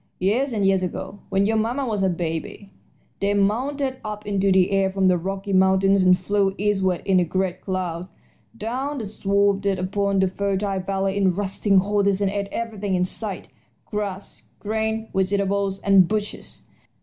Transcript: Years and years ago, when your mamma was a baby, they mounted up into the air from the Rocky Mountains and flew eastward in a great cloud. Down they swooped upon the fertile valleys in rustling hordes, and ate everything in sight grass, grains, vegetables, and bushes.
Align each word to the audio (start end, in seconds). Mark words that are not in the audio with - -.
Years 0.17 0.51
and 0.51 0.65
years 0.65 0.81
ago, 0.81 1.19
when 1.29 1.45
your 1.45 1.57
mamma 1.57 1.85
was 1.85 2.01
a 2.01 2.09
baby, 2.09 2.71
they 3.19 3.35
mounted 3.35 3.97
up 4.03 4.25
into 4.25 4.51
the 4.51 4.71
air 4.71 4.89
from 4.91 5.07
the 5.09 5.15
Rocky 5.15 5.53
Mountains 5.53 6.01
and 6.01 6.17
flew 6.17 6.55
eastward 6.57 7.03
in 7.05 7.19
a 7.19 7.23
great 7.23 7.61
cloud. 7.61 8.07
Down 8.57 8.97
they 8.97 9.03
swooped 9.03 9.67
upon 9.67 10.17
the 10.17 10.27
fertile 10.27 10.79
valleys 10.79 11.17
in 11.17 11.35
rustling 11.35 11.77
hordes, 11.81 12.19
and 12.19 12.31
ate 12.31 12.47
everything 12.51 12.95
in 12.95 13.05
sight 13.05 13.49
grass, 13.85 14.41
grains, 14.57 15.09
vegetables, 15.13 15.79
and 15.81 16.07
bushes. 16.07 16.63